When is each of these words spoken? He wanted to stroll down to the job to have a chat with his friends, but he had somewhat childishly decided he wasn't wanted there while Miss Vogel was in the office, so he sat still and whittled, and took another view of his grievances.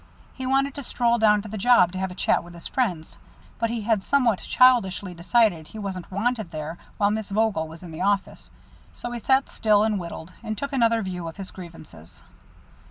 He 0.33 0.47
wanted 0.47 0.73
to 0.73 0.81
stroll 0.81 1.19
down 1.19 1.43
to 1.43 1.47
the 1.47 1.59
job 1.59 1.91
to 1.91 1.99
have 1.99 2.09
a 2.09 2.15
chat 2.15 2.43
with 2.43 2.55
his 2.55 2.65
friends, 2.65 3.19
but 3.59 3.69
he 3.69 3.81
had 3.81 4.03
somewhat 4.03 4.39
childishly 4.39 5.13
decided 5.13 5.67
he 5.67 5.77
wasn't 5.77 6.09
wanted 6.11 6.49
there 6.49 6.79
while 6.97 7.11
Miss 7.11 7.29
Vogel 7.29 7.67
was 7.67 7.83
in 7.83 7.91
the 7.91 8.01
office, 8.01 8.49
so 8.95 9.11
he 9.11 9.19
sat 9.19 9.47
still 9.49 9.83
and 9.83 9.99
whittled, 9.99 10.33
and 10.43 10.57
took 10.57 10.73
another 10.73 11.03
view 11.03 11.27
of 11.27 11.37
his 11.37 11.51
grievances. 11.51 12.23